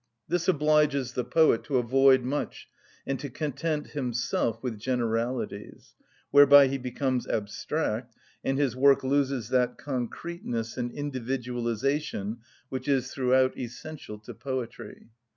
This 0.27 0.47
obliges 0.47 1.13
the 1.13 1.23
poet 1.23 1.63
to 1.65 1.77
avoid 1.77 2.23
much 2.23 2.67
and 3.05 3.19
to 3.19 3.29
content 3.29 3.89
himself 3.91 4.57
with 4.63 4.79
generalities, 4.79 5.93
whereby 6.31 6.65
he 6.69 6.79
becomes 6.79 7.27
abstract, 7.27 8.15
and 8.43 8.57
his 8.57 8.75
work 8.75 9.03
loses 9.03 9.49
that 9.49 9.77
concreteness 9.77 10.75
and 10.75 10.91
individualisation 10.91 12.37
which 12.69 12.87
is 12.87 13.11
throughout 13.13 13.55
essential 13.55 14.17
to 14.17 14.33
poetry. 14.33 15.09